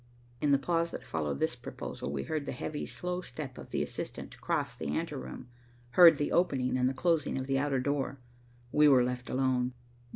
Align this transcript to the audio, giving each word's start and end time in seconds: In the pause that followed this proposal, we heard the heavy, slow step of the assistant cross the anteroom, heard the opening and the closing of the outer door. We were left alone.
In 0.41 0.51
the 0.51 0.57
pause 0.57 0.89
that 0.89 1.05
followed 1.05 1.39
this 1.39 1.55
proposal, 1.55 2.11
we 2.11 2.23
heard 2.23 2.47
the 2.47 2.51
heavy, 2.53 2.87
slow 2.87 3.21
step 3.21 3.59
of 3.59 3.69
the 3.69 3.83
assistant 3.83 4.41
cross 4.41 4.75
the 4.75 4.87
anteroom, 4.97 5.49
heard 5.91 6.17
the 6.17 6.31
opening 6.31 6.75
and 6.75 6.89
the 6.89 6.95
closing 6.95 7.37
of 7.37 7.45
the 7.45 7.59
outer 7.59 7.79
door. 7.79 8.17
We 8.71 8.87
were 8.89 9.03
left 9.03 9.29
alone. 9.29 9.73